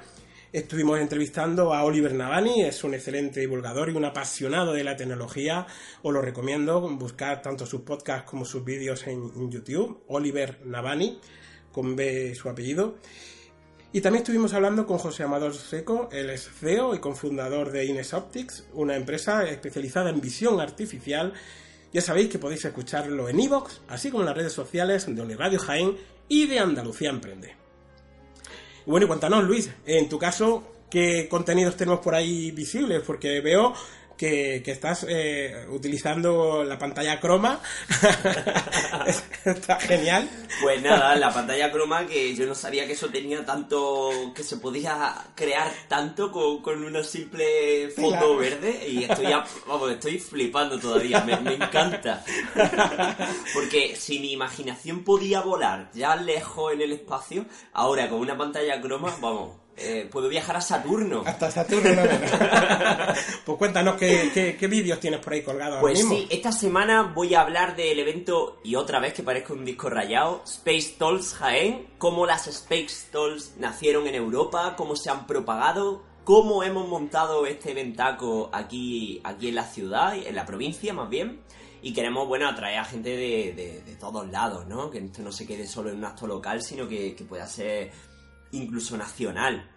Estuvimos 0.51 1.00
entrevistando 1.00 1.75
a 1.75 1.84
Oliver 1.84 2.12
Navani, 2.16 2.63
es 2.63 2.84
un 2.84 2.96
excelente 2.96 3.40
divulgador 3.40 3.92
y 3.92 3.96
un 3.96 4.06
apasionado 4.06 4.74
de 4.74 4.84
la 4.84 4.96
tecnología. 4.96 5.68
Os 6.01 6.12
lo 6.12 6.24
recomiendo, 6.24 6.81
buscar 6.98 7.44
tanto 7.44 7.68
sus 7.68 7.81
podcasts 7.81 8.28
como 8.28 8.46
sus 8.46 8.66
vídeos 8.66 9.06
en, 9.06 9.51
YouTube. 9.51 10.01
Oliver 10.07 10.66
Navani, 10.66 11.19
con 11.72 11.96
B 11.96 12.34
su 12.34 12.50
apellido. 12.50 12.96
Y 13.94 14.01
también 14.01 14.24
estuvimos 14.24 14.56
hablando 14.56 14.88
con 14.88 14.98
José 14.98 15.22
Amador 15.22 15.54
Seco, 15.54 16.10
él 16.12 16.31
es 16.31 16.50
CEO 16.50 16.96
y 16.96 17.00
cofundador 17.00 17.72
de 17.72 17.86
Ines 17.86 18.16
Optics, 18.16 18.66
una 18.74 18.96
empresa 18.96 19.48
especializada 19.48 20.10
en 20.10 20.19
visión 20.19 20.60
artificial. 20.60 21.31
Ya 21.94 22.01
sabéis 22.01 22.30
que 22.30 22.40
podéis 22.40 22.66
escucharlo 22.66 23.30
en 23.30 23.40
iVoox, 23.40 23.81
así 23.88 24.10
como 24.10 24.24
en 24.24 24.30
las 24.30 24.38
redes 24.38 24.54
sociales 24.54 25.06
de 25.06 25.22
Uniradio 25.22 25.60
Jaén 25.60 25.96
y 26.28 26.48
de 26.48 26.57
Andalucía 26.57 27.12
Emprende. 27.12 27.69
Bueno, 28.89 29.06
y 29.06 29.07
cuéntanos, 29.07 29.44
Luis, 29.44 29.69
en 29.86 30.09
tu 30.09 30.18
caso, 30.18 30.63
¿qué 30.89 31.27
contenidos 31.30 31.77
tenemos 31.77 32.00
por 32.00 32.15
ahí 32.15 32.50
visibles? 32.50 33.03
Porque 33.06 33.39
veo 33.39 33.71
que, 34.19 34.62
estás 34.66 35.06
eh, 35.07 35.66
utilizando 35.69 36.66
la 36.66 36.77
pantalla 36.77 37.21
croma. 37.21 37.62
Está 39.45 39.80
genial. 39.80 40.30
Pues 40.62 40.81
nada, 40.81 41.16
la 41.16 41.33
pantalla 41.33 41.71
croma 41.71 42.06
que 42.06 42.36
yo 42.36 42.45
no 42.45 42.54
sabía 42.54 42.86
que 42.86 42.94
eso 42.94 43.07
tenía 43.07 43.45
tanto, 43.45 44.33
que 44.36 44.44
se 44.44 44.57
podía 44.57 45.16
crear 45.36 45.71
tanto 45.88 46.33
con, 46.33 46.83
una 46.83 47.01
simple 47.01 47.89
foto 47.95 48.36
verde 48.36 48.89
y 48.89 49.06
estoy 49.06 49.27
vamos, 49.66 49.92
estoy 49.92 50.19
flipando 50.19 50.77
todavía, 50.77 51.24
me, 51.24 51.38
me 51.38 51.54
encanta. 51.54 52.24
Porque 53.54 53.95
si 53.95 54.19
mi 54.19 54.33
imaginación 54.33 55.06
podía 55.06 55.39
volar 55.39 55.92
ya 55.94 56.18
lejos 56.18 56.74
en 56.74 56.81
el 56.81 56.92
espacio, 56.92 57.45
ahora 57.72 58.10
con 58.10 58.19
una 58.19 58.38
pantalla 58.38 58.81
croma, 58.81 59.15
vamos, 59.22 59.51
eh, 59.81 60.08
puedo 60.12 60.30
viajar 60.30 60.58
a 60.58 60.62
Saturno. 60.62 61.24
Hasta 61.26 61.50
Saturno, 61.50 61.90
no, 61.96 62.02
Pues 63.46 63.58
cuéntanos 63.58 63.96
qué, 63.96 64.68
vídeos 64.70 65.00
tienes 65.00 65.20
por 65.20 65.34
ahí 65.34 65.42
colgados. 65.42 65.80
Pues 65.80 66.08
sí, 66.08 66.27
esta 66.30 66.51
semana 66.51 67.13
voy 67.15 67.36
a 67.36 67.42
hablar 67.42 67.75
del 67.75 68.00
evento, 68.00 68.60
y 68.63 68.75
otra 68.75 69.00
vez 69.00 69.13
que 69.13 69.24
parezco 69.24 69.53
un 69.53 69.65
disco 69.65 69.89
rayado, 69.89 70.44
Space 70.46 70.96
Tolls 70.98 71.34
Jaén, 71.34 71.88
cómo 71.98 72.25
las 72.25 72.48
Space 72.48 73.08
Tolls 73.12 73.53
nacieron 73.58 74.08
en 74.08 74.15
Europa, 74.15 74.75
cómo 74.75 74.96
se 74.96 75.10
han 75.10 75.25
propagado, 75.25 76.03
cómo 76.24 76.63
hemos 76.63 76.88
montado 76.88 77.46
este 77.46 77.72
eventaco 77.72 78.50
aquí, 78.53 79.22
aquí 79.24 79.50
en 79.50 79.56
la 79.56 79.63
ciudad, 79.63 80.15
en 80.15 80.36
la 80.36 80.46
provincia 80.46 80.94
más 80.94 81.10
bien. 81.10 81.42
Y 81.82 81.94
queremos, 81.94 82.27
bueno, 82.27 82.50
atraer 82.50 82.80
a 82.80 82.86
gente 82.86 83.15
de, 83.15 83.96
todos 84.00 84.30
lados, 84.30 84.68
¿no? 84.68 84.89
Que 84.89 85.00
esto 85.00 85.22
no 85.22 85.32
se 85.32 85.48
quede 85.48 85.65
solo 85.65 85.89
en 85.89 85.98
un 85.98 86.06
acto 86.06 86.27
local, 86.27 86.62
sino 86.62 86.88
que, 86.89 87.15
que 87.15 87.24
pueda 87.24 87.48
ser 87.48 87.92
incluso 88.51 88.98
nacional. 88.98 89.70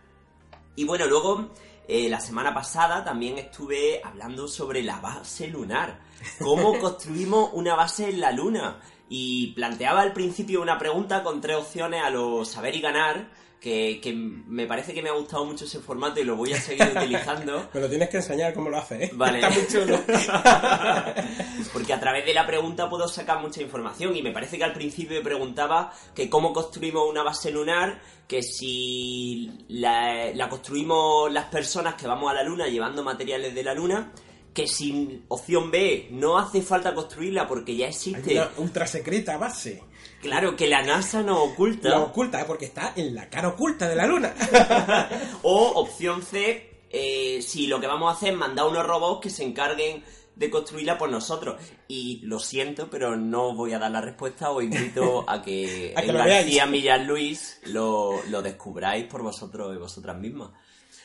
Y 0.76 0.84
bueno, 0.84 1.06
luego 1.06 1.50
eh, 1.88 2.08
la 2.08 2.20
semana 2.20 2.54
pasada 2.54 3.04
también 3.04 3.38
estuve 3.38 4.00
hablando 4.04 4.48
sobre 4.48 4.82
la 4.82 5.00
base 5.00 5.48
lunar, 5.48 6.00
cómo 6.38 6.78
construimos 6.80 7.50
una 7.52 7.74
base 7.74 8.08
en 8.08 8.20
la 8.20 8.32
luna. 8.32 8.80
Y 9.08 9.48
planteaba 9.48 10.00
al 10.00 10.12
principio 10.12 10.62
una 10.62 10.78
pregunta 10.78 11.22
con 11.22 11.40
tres 11.40 11.56
opciones 11.56 12.02
a 12.02 12.08
lo 12.08 12.44
saber 12.44 12.74
y 12.76 12.80
ganar, 12.80 13.28
que, 13.62 14.12
me 14.12 14.66
parece 14.66 14.92
que 14.92 15.02
me 15.02 15.08
ha 15.08 15.12
gustado 15.12 15.44
mucho 15.44 15.66
ese 15.66 15.78
formato 15.78 16.18
y 16.18 16.24
lo 16.24 16.34
voy 16.34 16.52
a 16.52 16.60
seguir 16.60 16.92
utilizando. 16.96 17.68
Me 17.72 17.80
lo 17.80 17.88
tienes 17.88 18.08
que 18.08 18.16
enseñar 18.16 18.52
cómo 18.52 18.68
lo 18.68 18.78
hace, 18.78 19.04
¿eh? 19.04 19.10
Vale. 19.14 19.38
Está 19.38 19.50
muy 19.50 19.66
chulo. 19.68 20.00
Porque 21.72 21.92
a 21.92 22.00
través 22.00 22.26
de 22.26 22.34
la 22.34 22.44
pregunta 22.44 22.90
puedo 22.90 23.06
sacar 23.06 23.40
mucha 23.40 23.62
información 23.62 24.16
y 24.16 24.22
me 24.22 24.32
parece 24.32 24.58
que 24.58 24.64
al 24.64 24.72
principio 24.72 25.16
me 25.16 25.22
preguntaba 25.22 25.92
que 26.12 26.28
cómo 26.28 26.52
construimos 26.52 27.08
una 27.08 27.22
base 27.22 27.52
lunar, 27.52 28.00
que 28.26 28.42
si 28.42 29.64
la, 29.68 30.32
la 30.34 30.48
construimos 30.48 31.32
las 31.32 31.44
personas 31.44 31.94
que 31.94 32.08
vamos 32.08 32.30
a 32.32 32.34
la 32.34 32.42
luna 32.42 32.66
llevando 32.66 33.04
materiales 33.04 33.54
de 33.54 33.62
la 33.62 33.74
luna 33.74 34.12
que 34.54 34.66
sin 34.66 35.24
opción 35.28 35.70
B 35.70 36.08
no 36.10 36.38
hace 36.38 36.62
falta 36.62 36.94
construirla 36.94 37.46
porque 37.48 37.74
ya 37.74 37.86
Hay 37.86 37.92
existe. 37.92 38.34
una 38.34 38.50
ultra 38.58 38.86
secreta 38.86 39.36
base. 39.38 39.82
Claro, 40.20 40.54
que 40.56 40.68
la 40.68 40.82
NASA 40.82 41.22
no 41.22 41.42
oculta. 41.42 41.88
La 41.88 42.00
oculta, 42.00 42.40
¿eh? 42.40 42.44
porque 42.46 42.66
está 42.66 42.92
en 42.94 43.14
la 43.14 43.28
cara 43.28 43.48
oculta 43.48 43.88
de 43.88 43.96
la 43.96 44.06
luna. 44.06 44.34
O 45.42 45.72
opción 45.80 46.22
C, 46.22 46.84
eh, 46.90 47.40
si 47.42 47.66
lo 47.66 47.80
que 47.80 47.86
vamos 47.86 48.12
a 48.12 48.16
hacer 48.16 48.32
es 48.32 48.38
mandar 48.38 48.66
unos 48.68 48.86
robots 48.86 49.20
que 49.22 49.30
se 49.30 49.42
encarguen 49.42 50.04
de 50.36 50.50
construirla 50.50 50.96
por 50.96 51.10
nosotros. 51.10 51.60
Y 51.88 52.20
lo 52.24 52.38
siento, 52.38 52.88
pero 52.88 53.16
no 53.16 53.54
voy 53.54 53.72
a 53.72 53.78
dar 53.78 53.90
la 53.90 54.00
respuesta. 54.00 54.50
Os 54.50 54.62
invito 54.62 55.24
a 55.28 55.42
que, 55.42 55.92
A 55.96 56.02
que. 56.02 56.12
García 56.12 56.66
Millar 56.66 57.00
Luis 57.00 57.60
lo, 57.66 58.22
lo 58.28 58.42
descubráis 58.42 59.06
por 59.06 59.22
vosotros 59.22 59.74
y 59.74 59.78
vosotras 59.78 60.16
mismas. 60.18 60.50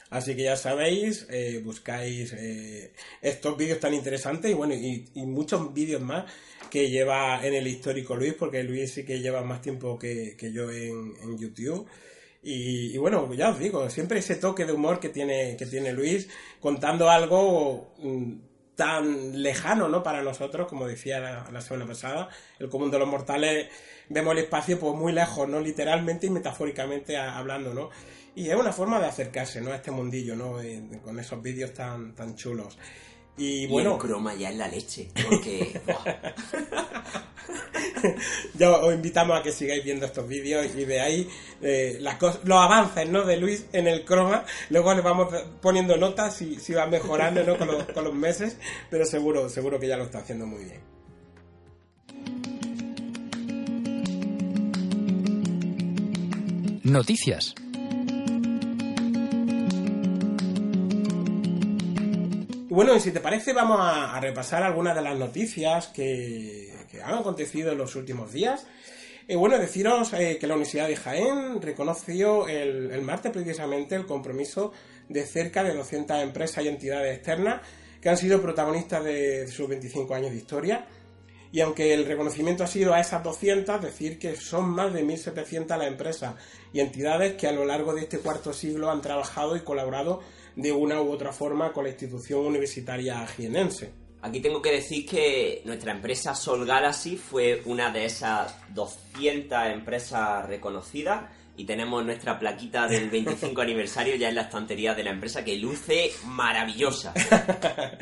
Así 0.10 0.36
que 0.36 0.44
ya 0.44 0.56
sabéis, 0.56 1.28
eh, 1.30 1.62
buscáis 1.64 2.34
eh, 2.34 2.94
estos 3.22 3.58
vídeos 3.58 3.80
tan 3.80 3.94
interesantes 3.94 4.50
y 4.50 4.54
bueno, 4.54 4.74
y, 4.74 5.06
muchos 5.16 5.74
vídeos 5.74 6.02
más 6.02 6.32
que 6.70 6.90
lleva 6.90 7.46
en 7.46 7.54
el 7.54 7.68
histórico 7.68 8.16
Luis, 8.16 8.34
porque 8.34 8.64
Luis 8.64 8.94
sí 8.94 9.06
que 9.06 9.20
lleva 9.20 9.42
más 9.44 9.62
tiempo 9.62 10.00
que, 10.00 10.36
que 10.38 10.52
yo 10.54 10.72
en, 10.72 11.38
YouTube. 11.38 11.88
Y, 12.42 12.98
bueno, 12.98 13.34
ya 13.34 13.50
os 13.50 13.60
digo, 13.60 13.90
siempre 13.90 14.20
ese 14.20 14.36
toque 14.36 14.66
de 14.66 14.72
humor 14.72 15.00
que 15.00 15.10
tiene, 15.10 15.58
que 15.58 15.66
tiene 15.66 15.92
Luis, 15.92 16.30
contando 16.62 17.10
algo 17.10 17.94
mm, 17.98 18.34
tan 18.76 19.42
lejano, 19.42 19.90
¿no? 19.90 20.02
Para 20.04 20.22
nosotros, 20.22 20.68
como 20.68 20.88
decía 20.88 21.20
la, 21.20 21.50
la 21.52 21.60
semana 21.60 21.86
pasada, 21.86 22.30
el 22.60 22.70
común 22.70 22.92
de 22.92 23.00
los 23.00 23.08
mortales, 23.08 23.68
vemos 24.08 24.32
el 24.34 24.44
espacio 24.44 24.80
pues 24.80 24.94
muy 24.96 25.12
lejos, 25.12 25.50
¿no? 25.50 25.60
Literalmente 25.60 26.28
y 26.28 26.30
metafóricamente 26.30 27.18
hablando, 27.18 27.74
¿no? 27.74 27.90
Y 28.38 28.52
es 28.52 28.56
una 28.56 28.72
forma 28.72 29.00
de 29.00 29.08
acercarse, 29.08 29.60
¿no? 29.62 29.72
A 29.72 29.78
este 29.78 29.90
mundillo, 29.90 30.36
¿no? 30.36 30.62
Eh, 30.62 30.80
con 31.04 31.20
esos 31.20 31.42
vídeos 31.42 31.74
tan, 31.74 32.14
tan 32.14 32.36
chulos. 32.36 32.78
Y 33.36 33.64
Y 33.64 33.68
bueno, 33.68 33.94
el 33.96 34.00
croma 34.00 34.36
ya 34.36 34.52
es 34.52 34.58
la 34.58 34.68
leche. 34.68 35.10
Porque. 35.28 35.82
ya 38.54 38.70
os 38.78 38.94
invitamos 38.94 39.40
a 39.40 39.42
que 39.42 39.52
sigáis 39.52 39.84
viendo 39.84 40.06
estos 40.06 40.28
vídeos 40.28 40.68
y 40.76 40.86
veáis 40.86 41.26
eh, 41.64 41.98
las 42.00 42.20
cos- 42.20 42.40
los 42.44 42.60
avances 42.60 43.10
¿no? 43.10 43.24
de 43.26 43.38
Luis 43.38 43.66
en 43.74 43.88
el 43.88 44.06
croma. 44.06 44.46
Luego 44.70 44.94
le 44.94 45.02
vamos 45.02 45.34
poniendo 45.60 45.98
notas 45.98 46.36
si, 46.36 46.60
si 46.60 46.74
va 46.74 46.86
mejorando 46.86 47.44
¿no? 47.44 47.58
con, 47.58 47.68
los, 47.70 47.86
con 47.86 48.04
los 48.04 48.14
meses, 48.14 48.58
pero 48.92 49.04
seguro, 49.06 49.50
seguro 49.50 49.80
que 49.80 49.88
ya 49.88 49.98
lo 49.98 50.04
está 50.04 50.20
haciendo 50.20 50.46
muy 50.46 50.64
bien. 50.64 50.82
Noticias. 56.84 57.54
Bueno, 62.78 62.96
y 62.96 63.00
si 63.00 63.10
te 63.10 63.22
parece, 63.22 63.54
vamos 63.54 63.80
a, 63.82 64.20
repasar 64.20 64.62
algunas 64.62 64.96
de 64.96 65.02
las 65.02 65.18
noticias 65.18 65.88
que, 65.88 66.72
que 66.92 67.02
han 67.02 67.16
acontecido 67.16 67.72
en 67.72 67.80
los 67.80 67.96
últimos 67.96 68.32
días. 68.32 68.68
Eh, 69.28 69.36
bueno, 69.36 69.58
deciros 69.58 70.14
eh, 70.14 70.38
que 70.40 70.46
la 70.46 70.54
Universidad 70.54 70.88
de 70.88 70.96
Jaén 70.96 71.60
reconoció 71.60 72.48
el, 72.48 72.92
el 72.92 73.02
martes 73.02 73.32
precisamente 73.32 73.96
el 73.96 74.06
compromiso 74.06 74.74
de 75.10 75.26
cerca 75.26 75.64
de 75.64 75.74
200 75.74 76.22
empresas 76.22 76.64
y 76.64 76.68
entidades 76.68 77.18
externas 77.18 77.62
que 78.00 78.10
han 78.10 78.18
sido 78.18 78.44
protagonistas 78.44 79.04
de 79.04 79.48
sus 79.48 79.68
25 79.68 80.14
años 80.14 80.30
de 80.30 80.38
historia. 80.38 80.86
Y 81.52 81.62
aunque 81.62 81.96
el 81.96 82.06
reconocimiento 82.06 82.64
ha 82.64 82.68
sido 82.68 82.94
a 82.94 83.00
esas 83.00 83.24
200, 83.24 83.82
decir 83.82 84.20
que 84.20 84.36
son 84.36 84.70
más 84.70 84.94
de 84.94 85.04
1.700 85.04 85.66
las 85.80 85.88
empresas 85.88 86.36
y 86.72 86.82
entidades 86.82 87.38
que 87.38 87.48
a 87.48 87.52
lo 87.54 87.66
largo 87.66 87.96
de 87.96 88.02
este 88.02 88.20
cuarto 88.20 88.54
siglo 88.54 88.92
han 88.92 89.02
trabajado 89.02 89.56
y 89.56 89.62
colaborado 89.62 90.22
de 90.58 90.72
una 90.72 91.02
u 91.02 91.12
otra 91.12 91.32
forma 91.32 91.72
con 91.72 91.84
la 91.84 91.92
institución 91.92 92.46
universitaria 92.46 93.26
jienense. 93.28 93.94
Aquí 94.22 94.42
tengo 94.42 94.62
que 94.62 94.72
decir 94.72 95.06
que 95.06 95.62
nuestra 95.64 95.92
empresa 95.92 96.34
Sol 96.34 96.66
Galaxy 96.66 97.16
fue 97.16 97.62
una 97.66 97.92
de 97.92 98.06
esas 98.06 98.56
200 98.74 99.68
empresas 99.68 100.46
reconocidas 100.48 101.30
y 101.56 101.66
tenemos 101.66 102.04
nuestra 102.04 102.40
plaquita 102.40 102.88
del 102.88 103.10
25 103.12 103.62
aniversario 103.62 104.16
ya 104.16 104.30
en 104.30 104.36
la 104.36 104.42
estantería 104.42 104.96
de 104.96 105.04
la 105.04 105.12
empresa 105.12 105.46
que 105.46 105.56
luce 105.58 106.12
maravillosa. 106.26 107.14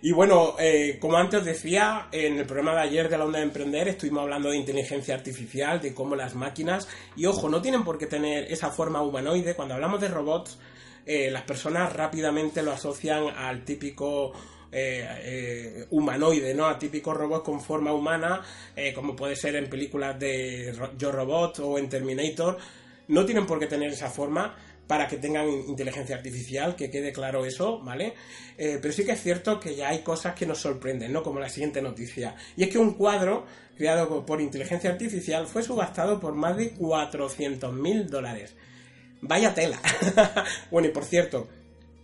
Y 0.00 0.12
bueno, 0.12 0.54
eh, 0.60 0.96
como 1.00 1.16
antes 1.16 1.40
os 1.40 1.46
decía, 1.46 2.06
en 2.12 2.38
el 2.38 2.46
programa 2.46 2.74
de 2.74 2.82
ayer 2.82 3.08
de 3.08 3.18
la 3.18 3.24
Onda 3.24 3.40
de 3.40 3.46
Emprender 3.46 3.88
estuvimos 3.88 4.22
hablando 4.22 4.50
de 4.50 4.56
inteligencia 4.56 5.12
artificial, 5.12 5.80
de 5.80 5.92
cómo 5.92 6.14
las 6.14 6.36
máquinas, 6.36 6.86
y 7.16 7.26
ojo, 7.26 7.48
no 7.48 7.60
tienen 7.60 7.82
por 7.82 7.98
qué 7.98 8.06
tener 8.06 8.44
esa 8.44 8.70
forma 8.70 9.02
humanoide. 9.02 9.56
Cuando 9.56 9.74
hablamos 9.74 10.00
de 10.00 10.06
robots, 10.06 10.56
eh, 11.10 11.30
las 11.30 11.40
personas 11.44 11.90
rápidamente 11.94 12.62
lo 12.62 12.70
asocian 12.70 13.28
al 13.34 13.64
típico 13.64 14.30
eh, 14.70 15.08
eh, 15.22 15.86
humanoide, 15.88 16.52
¿no? 16.52 16.66
A 16.66 16.78
típicos 16.78 17.16
robots 17.16 17.44
con 17.44 17.62
forma 17.62 17.94
humana, 17.94 18.42
como 18.94 19.16
puede 19.16 19.34
ser 19.34 19.56
en 19.56 19.70
películas 19.70 20.20
de 20.20 20.70
Yo 20.98 21.10
Robot 21.10 21.60
o 21.60 21.78
en 21.78 21.88
Terminator. 21.88 22.58
No 23.08 23.24
tienen 23.24 23.46
por 23.46 23.58
qué 23.58 23.66
tener 23.66 23.90
esa 23.90 24.10
forma 24.10 24.54
para 24.86 25.08
que 25.08 25.16
tengan 25.16 25.48
inteligencia 25.48 26.14
artificial, 26.14 26.76
que 26.76 26.90
quede 26.90 27.10
claro 27.10 27.46
eso, 27.46 27.80
¿vale? 27.80 28.12
Pero 28.58 28.92
sí 28.92 29.06
que 29.06 29.12
es 29.12 29.22
cierto 29.22 29.58
que 29.58 29.74
ya 29.74 29.88
hay 29.88 30.00
cosas 30.00 30.34
que 30.34 30.44
nos 30.44 30.58
sorprenden, 30.58 31.10
¿no? 31.10 31.22
Como 31.22 31.40
la 31.40 31.48
siguiente 31.48 31.80
noticia. 31.80 32.34
Y 32.54 32.64
es 32.64 32.68
que 32.68 32.76
un 32.76 32.92
cuadro 32.92 33.46
creado 33.78 34.26
por 34.26 34.42
inteligencia 34.42 34.90
artificial 34.90 35.46
fue 35.46 35.62
subastado 35.62 36.20
por 36.20 36.34
más 36.34 36.58
de 36.58 36.72
400 36.72 37.72
mil 37.72 38.10
dólares. 38.10 38.54
Vaya 39.20 39.54
tela. 39.54 39.78
bueno, 40.70 40.88
y 40.88 40.90
por 40.92 41.04
cierto, 41.04 41.48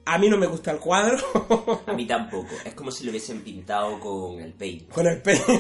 a 0.05 0.19
mí 0.19 0.29
no 0.29 0.37
me 0.37 0.47
gusta 0.47 0.71
el 0.73 0.79
cuadro. 0.79 1.17
A 1.87 1.93
mí 1.93 2.07
tampoco. 2.07 2.49
Es 2.65 2.75
como 2.75 2.91
si 2.91 3.05
lo 3.05 3.11
hubiesen 3.11 3.41
pintado 3.43 3.99
con 4.01 4.41
el 4.41 4.53
paint. 4.53 4.89
con 4.91 5.07
el 5.07 5.23
pelo. 5.23 5.43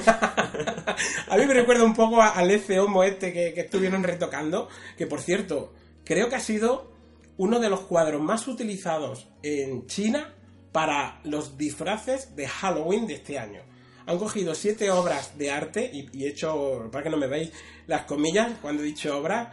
a 1.28 1.36
mí 1.36 1.46
me 1.46 1.54
recuerda 1.54 1.84
un 1.84 1.94
poco 1.94 2.20
a- 2.20 2.30
al 2.30 2.50
ese 2.50 2.78
homo 2.80 3.02
este 3.04 3.32
que, 3.32 3.54
que 3.54 3.62
estuvieron 3.62 4.02
retocando, 4.02 4.68
que 4.96 5.06
por 5.06 5.20
cierto, 5.20 5.72
creo 6.04 6.28
que 6.28 6.36
ha 6.36 6.40
sido 6.40 6.92
uno 7.36 7.58
de 7.60 7.70
los 7.70 7.80
cuadros 7.80 8.20
más 8.22 8.46
utilizados 8.46 9.28
en 9.42 9.86
China 9.86 10.34
para 10.72 11.20
los 11.24 11.56
disfraces 11.56 12.34
de 12.36 12.46
Halloween 12.48 13.06
de 13.06 13.14
este 13.14 13.38
año. 13.38 13.62
Han 14.06 14.18
cogido 14.18 14.54
siete 14.54 14.90
obras 14.90 15.38
de 15.38 15.50
arte 15.50 15.90
y, 15.92 16.08
y 16.12 16.24
he 16.24 16.28
hecho, 16.28 16.88
para 16.92 17.04
que 17.04 17.10
no 17.10 17.16
me 17.16 17.26
veáis 17.26 17.50
las 17.86 18.02
comillas 18.02 18.52
cuando 18.60 18.82
he 18.82 18.86
dicho 18.86 19.16
obras, 19.16 19.48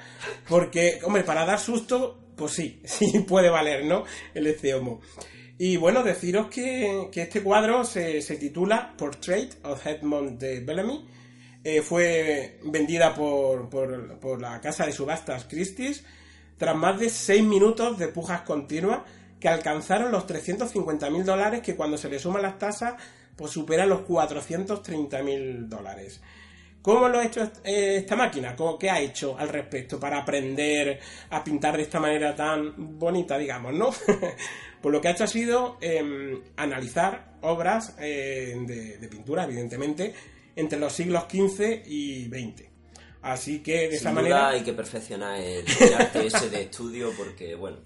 porque, 0.48 1.00
hombre, 1.03 1.24
para 1.24 1.46
dar 1.46 1.60
susto, 1.60 2.20
pues 2.36 2.53
sí, 2.53 2.81
sí 2.86 3.20
puede 3.27 3.50
valer, 3.50 3.86
¿no? 3.86 4.03
El 4.34 4.48
ese 4.48 4.74
homo. 4.74 5.01
Y 5.58 5.77
bueno, 5.77 6.03
deciros 6.03 6.48
que, 6.48 7.10
que 7.12 7.22
este 7.22 7.43
cuadro 7.43 7.86
se, 7.86 8.22
se 8.22 8.36
titula 8.38 8.96
Portrait 8.98 9.63
of 9.63 9.86
Edmond 9.86 10.39
de 10.39 10.60
Bellamy. 10.62 11.05
Eh, 11.63 11.84
fue 11.84 12.58
vendida 12.63 13.13
por, 13.13 13.70
por, 13.70 14.20
por 14.20 14.41
la 14.41 14.60
casa 14.60 14.88
de 14.88 14.91
subastas 14.91 15.46
Christie's 15.46 16.03
tras 16.58 16.75
más 16.75 17.00
de 17.00 17.10
6 17.10 17.43
minutos 17.43 18.00
de 18.00 18.08
pujas 18.08 18.41
continuas 18.41 19.01
que 19.39 19.48
alcanzaron 19.48 20.12
los 20.12 20.25
350.000 20.25 21.24
dólares 21.24 21.62
que 21.62 21.75
cuando 21.75 21.98
se 21.98 22.10
le 22.10 22.17
suman 22.17 22.41
las 22.41 22.58
tasas 22.58 22.96
pues 23.35 23.51
superan 23.51 23.89
los 23.89 24.01
430.000 24.01 25.67
dólares. 25.67 26.21
¿Cómo 26.81 27.07
lo 27.09 27.19
ha 27.19 27.25
hecho 27.25 27.43
eh, 27.63 27.97
esta 27.97 28.15
máquina? 28.15 28.55
¿Cómo- 28.55 28.79
¿Qué 28.79 28.89
ha 28.89 29.00
hecho 29.00 29.38
al 29.38 29.50
respecto 29.50 30.00
para 30.00 30.17
aprender 30.19 31.00
a 31.29 31.43
pintar 31.43 31.77
de 31.77 31.83
esta 31.83 32.00
manera 32.00 32.35
tan 32.35 32.97
bonita, 32.97 33.38
digamos, 33.38 33.73
no? 33.73 33.91
pues 34.81 34.91
lo 34.91 35.00
que 35.00 35.07
ha 35.09 35.11
hecho 35.11 35.25
ha 35.25 35.27
sido 35.27 35.77
em, 35.79 36.41
analizar 36.57 37.33
obras 37.41 37.95
eh, 38.00 38.55
de, 38.65 38.97
de 38.97 39.07
pintura, 39.07 39.43
evidentemente, 39.43 40.13
entre 40.55 40.79
los 40.79 40.91
siglos 40.93 41.25
XV 41.29 41.83
y 41.85 42.25
XX. 42.25 42.63
Así 43.21 43.59
que 43.59 43.81
de 43.88 43.88
Sin 43.89 43.93
esa 43.97 44.09
duda 44.09 44.21
manera... 44.21 44.50
hay 44.50 44.61
que 44.63 44.73
perfeccionar 44.73 45.39
el, 45.39 45.63
el 45.79 45.93
arte 45.93 46.25
ese 46.25 46.50
de 46.50 46.63
estudio 46.63 47.11
porque, 47.15 47.53
bueno, 47.53 47.77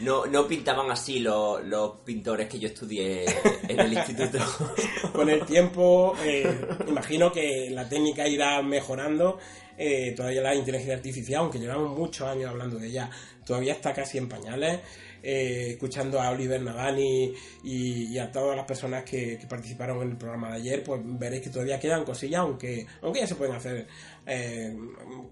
no, 0.00 0.26
no 0.26 0.46
pintaban 0.46 0.90
así 0.90 1.18
los, 1.18 1.64
los 1.64 1.96
pintores 2.04 2.48
que 2.48 2.58
yo 2.58 2.68
estudié 2.68 3.24
en 3.68 3.80
el 3.80 3.92
instituto. 3.92 4.38
con 5.12 5.28
el 5.28 5.44
tiempo, 5.44 6.14
eh, 6.22 6.68
imagino 6.86 7.32
que 7.32 7.70
la 7.70 7.88
técnica 7.88 8.26
irá 8.28 8.62
mejorando. 8.62 9.38
eh, 9.76 10.12
todavía 10.14 10.42
la 10.42 10.54
inteligencia 10.54 10.94
artificial, 10.94 11.40
aunque 11.40 11.58
llevamos 11.58 11.96
muchos 11.96 12.28
años 12.28 12.50
hablando 12.50 12.78
de 12.78 12.88
ella, 12.88 13.10
todavía 13.46 13.72
está 13.72 13.92
casi 13.92 14.18
en 14.18 14.28
pañales. 14.28 14.80
Eh, 15.22 15.70
escuchando 15.72 16.20
a 16.20 16.30
Oliver 16.30 16.60
Navani 16.62 17.32
y, 17.64 18.04
y 18.12 18.18
a 18.18 18.30
todas 18.30 18.56
las 18.56 18.64
personas 18.66 19.04
que, 19.04 19.38
que 19.38 19.46
participaron 19.46 20.02
en 20.02 20.10
el 20.12 20.16
programa 20.16 20.50
de 20.50 20.56
ayer, 20.56 20.82
pues 20.84 21.00
veréis 21.04 21.42
que 21.42 21.50
todavía 21.50 21.78
quedan 21.78 22.04
cosillas, 22.04 22.40
aunque, 22.40 22.86
aunque 23.02 23.20
ya 23.20 23.26
se 23.26 23.34
pueden 23.34 23.54
hacer, 23.54 23.86
eh, 24.26 24.76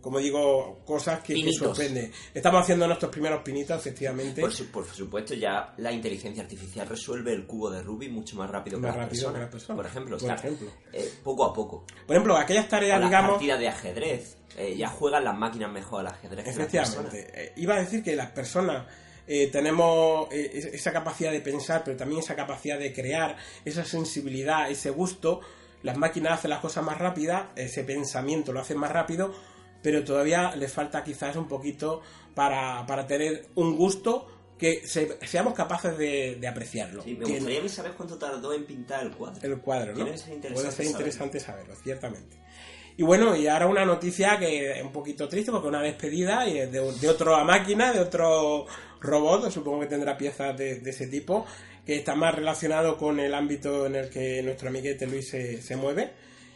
como 0.00 0.18
digo, 0.18 0.80
cosas 0.84 1.20
que, 1.20 1.34
que 1.34 1.52
sorprenden. 1.52 2.12
Estamos 2.34 2.62
haciendo 2.62 2.86
nuestros 2.86 3.10
primeros 3.10 3.42
pinitos, 3.42 3.78
efectivamente. 3.78 4.40
Por, 4.40 4.52
su- 4.52 4.66
por 4.70 4.86
supuesto, 4.86 5.34
ya 5.34 5.74
la 5.78 5.92
inteligencia 5.92 6.42
artificial 6.42 6.88
resuelve 6.88 7.32
el 7.32 7.46
cubo 7.46 7.70
de 7.70 7.82
Rubik 7.82 8.10
mucho 8.10 8.36
más 8.36 8.50
rápido, 8.50 8.78
Más 8.80 8.92
que, 8.92 8.98
la 8.98 9.04
rápido 9.04 9.22
persona. 9.22 9.38
que 9.38 9.44
la 9.44 9.50
persona. 9.50 9.76
Por 9.76 9.86
ejemplo, 9.86 10.18
Por 10.18 10.30
ejemplo. 10.30 10.68
eh, 10.92 11.10
poco 11.22 11.44
a 11.44 11.52
poco. 11.52 11.84
Por 12.06 12.16
ejemplo, 12.16 12.36
aquellas 12.36 12.68
tareas, 12.68 12.98
las 13.00 13.08
digamos... 13.08 13.30
partidas 13.32 13.60
de 13.60 13.68
ajedrez. 13.68 14.36
eh, 14.56 14.76
ya 14.76 14.88
juegan 14.88 15.24
las 15.24 15.36
máquinas 15.36 15.70
mejor 15.72 16.00
al 16.00 16.08
ajedrez 16.08 16.44
que 16.44 16.50
las 16.50 16.66
personas. 16.66 17.14
Efectivamente. 17.14 17.42
Eh, 17.44 17.52
iba 17.56 17.74
a 17.76 17.80
decir 17.80 18.02
que 18.02 18.16
las 18.16 18.30
personas 18.30 18.86
eh, 19.28 19.48
tenemos 19.48 20.32
eh, 20.32 20.70
esa 20.72 20.92
capacidad 20.92 21.30
de 21.30 21.40
pensar, 21.40 21.82
pero 21.84 21.96
también 21.96 22.20
esa 22.20 22.34
capacidad 22.34 22.78
de 22.78 22.92
crear, 22.92 23.36
esa 23.64 23.84
sensibilidad, 23.84 24.70
ese 24.70 24.90
gusto. 24.90 25.40
Las 25.82 25.96
máquinas 25.96 26.38
hacen 26.38 26.50
las 26.50 26.60
cosas 26.60 26.84
más 26.84 26.98
rápidas, 26.98 27.44
ese 27.54 27.84
pensamiento 27.84 28.52
lo 28.52 28.60
hacen 28.60 28.78
más 28.78 28.90
rápido, 28.90 29.32
pero 29.82 30.02
todavía 30.02 30.56
les 30.56 30.72
falta 30.72 31.04
quizás 31.04 31.36
un 31.36 31.46
poquito 31.46 32.02
para, 32.34 32.84
para 32.86 33.06
tener 33.06 33.46
un 33.54 33.76
gusto 33.76 34.26
que 34.58 34.82
seamos 34.86 35.54
capaces 35.54 35.96
de, 35.96 36.40
apreciarlo. 36.48 37.02
Sí, 37.04 37.14
me 37.14 37.26
gustaría 37.26 37.68
saber 37.68 37.92
cuánto 37.92 38.18
tardó 38.18 38.52
en 38.52 38.64
pintar 38.64 39.04
el 39.04 39.12
cuadro. 39.12 39.40
El 39.40 39.60
cuadro, 39.60 39.94
¿no? 39.94 40.04
Puede 40.04 40.18
ser 40.18 40.86
interesante 40.86 41.38
saberlo, 41.38 41.76
ciertamente. 41.76 42.36
Y 42.98 43.04
bueno, 43.04 43.36
y 43.36 43.46
ahora 43.46 43.68
una 43.68 43.84
noticia 43.84 44.40
que 44.40 44.72
es 44.72 44.82
un 44.82 44.90
poquito 44.90 45.28
triste 45.28 45.52
porque 45.52 45.68
una 45.68 45.80
despedida 45.80 46.48
y 46.48 46.54
de, 46.54 46.92
de 47.00 47.08
otra 47.08 47.44
máquina, 47.44 47.92
de 47.92 48.00
otro 48.00 48.66
robot, 49.00 49.52
supongo 49.52 49.78
que 49.78 49.86
tendrá 49.86 50.18
piezas 50.18 50.58
de, 50.58 50.82
ese 50.84 51.06
tipo, 51.06 51.46
que 51.86 51.94
está 51.94 52.16
más 52.16 52.34
relacionado 52.34 52.96
con 52.96 53.20
el 53.20 53.34
ámbito 53.34 53.86
en 53.86 53.94
el 53.94 54.10
que 54.10 54.42
nuestro 54.42 54.70
amiguete 54.70 55.06
Luis 55.06 55.28
se, 55.28 55.62
se 55.62 55.76
mueve. 55.76 56.10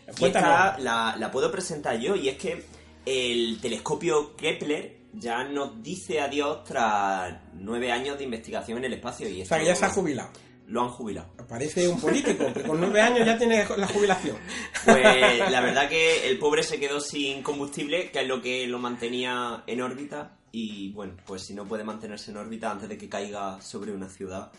Esta 0.08 0.76
la, 0.80 1.14
la 1.16 1.30
puedo 1.30 1.48
presentar 1.52 1.96
yo 2.00 2.16
y 2.16 2.28
es 2.28 2.36
que 2.36 2.64
el 3.06 3.60
telescopio 3.60 4.34
Kepler 4.34 4.96
ya 5.12 5.44
nos 5.44 5.80
dice 5.80 6.20
adiós 6.20 6.64
tras 6.64 7.36
nueve 7.54 7.92
años 7.92 8.18
de 8.18 8.24
investigación 8.24 8.78
en 8.78 8.86
el 8.86 8.94
espacio. 8.94 9.28
Y 9.28 9.42
o 9.42 9.46
sea, 9.46 9.60
que 9.60 9.66
ya 9.66 9.76
se 9.76 9.84
ha 9.84 9.90
jubilado. 9.90 10.30
Lo 10.66 10.82
han 10.82 10.88
jubilado. 10.88 11.28
Parece 11.48 11.88
un 11.88 12.00
político 12.00 12.52
que 12.52 12.62
con 12.62 12.80
nueve 12.80 13.00
años 13.00 13.26
ya 13.26 13.36
tiene 13.36 13.66
la 13.76 13.86
jubilación. 13.86 14.36
Pues 14.84 15.50
la 15.50 15.60
verdad 15.60 15.88
que 15.88 16.28
el 16.28 16.38
pobre 16.38 16.62
se 16.62 16.80
quedó 16.80 17.00
sin 17.00 17.42
combustible, 17.42 18.10
que 18.10 18.20
es 18.20 18.26
lo 18.26 18.40
que 18.40 18.66
lo 18.66 18.78
mantenía 18.78 19.64
en 19.66 19.82
órbita. 19.82 20.38
Y 20.50 20.92
bueno, 20.92 21.14
pues 21.26 21.42
si 21.42 21.54
no 21.54 21.66
puede 21.66 21.84
mantenerse 21.84 22.30
en 22.30 22.36
órbita 22.36 22.70
antes 22.70 22.88
de 22.88 22.96
que 22.96 23.08
caiga 23.08 23.60
sobre 23.60 23.92
una 23.92 24.08
ciudad. 24.08 24.50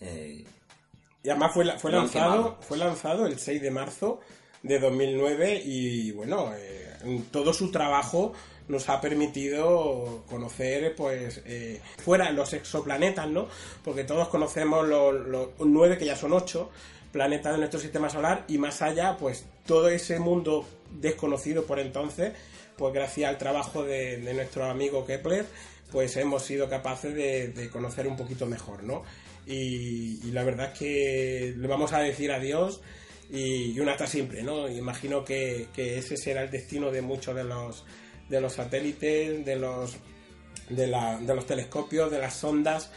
Eh, 0.00 0.44
y 1.22 1.30
además 1.30 1.52
fue, 1.52 1.78
fue, 1.78 1.90
lanzado, 1.90 2.58
fue 2.60 2.78
lanzado 2.78 3.26
el 3.26 3.38
6 3.38 3.60
de 3.60 3.70
marzo 3.70 4.20
de 4.62 4.78
2009 4.78 5.62
y 5.64 6.12
bueno, 6.12 6.52
eh, 6.54 7.22
todo 7.30 7.52
su 7.52 7.70
trabajo 7.70 8.32
nos 8.68 8.88
ha 8.88 9.00
permitido 9.00 10.24
conocer, 10.28 10.94
pues, 10.94 11.42
eh, 11.46 11.80
fuera 11.96 12.30
los 12.30 12.52
exoplanetas, 12.52 13.28
¿no? 13.28 13.48
Porque 13.82 14.04
todos 14.04 14.28
conocemos 14.28 14.86
los, 14.86 15.48
nueve, 15.60 15.96
que 15.98 16.04
ya 16.04 16.16
son 16.16 16.34
ocho, 16.34 16.70
planetas 17.10 17.52
de 17.52 17.58
nuestro 17.58 17.80
sistema 17.80 18.10
solar, 18.10 18.44
y 18.46 18.58
más 18.58 18.82
allá, 18.82 19.16
pues, 19.16 19.46
todo 19.66 19.88
ese 19.88 20.20
mundo 20.20 20.66
desconocido 21.00 21.64
por 21.64 21.78
entonces, 21.78 22.32
pues 22.76 22.94
gracias 22.94 23.28
al 23.28 23.38
trabajo 23.38 23.82
de, 23.82 24.18
nuestro 24.34 24.64
amigo 24.64 25.04
Kepler, 25.04 25.46
pues 25.90 26.16
hemos 26.16 26.44
sido 26.44 26.68
capaces 26.68 27.14
de, 27.14 27.68
conocer 27.72 28.06
un 28.06 28.16
poquito 28.16 28.46
mejor, 28.46 28.84
¿no? 28.84 29.02
Y, 29.46 30.30
la 30.30 30.44
verdad 30.44 30.72
es 30.72 30.78
que 30.78 31.54
le 31.56 31.66
vamos 31.66 31.92
a 31.92 32.00
decir 32.00 32.30
adiós 32.30 32.82
y, 33.30 33.78
una 33.80 33.92
hasta 33.92 34.06
siempre, 34.06 34.42
¿no? 34.42 34.68
Imagino 34.68 35.24
que, 35.24 35.68
que 35.74 35.98
ese 35.98 36.16
será 36.16 36.42
el 36.42 36.50
destino 36.50 36.90
de 36.90 37.02
muchos 37.02 37.34
de 37.34 37.44
los 37.44 37.84
de 38.28 38.40
los 38.40 38.52
satélites, 38.52 39.44
de 39.44 39.56
los, 39.56 39.96
de, 40.68 40.86
la, 40.86 41.18
de 41.18 41.34
los 41.34 41.46
telescopios, 41.46 42.10
de 42.10 42.18
las 42.18 42.34
sondas 42.34 42.90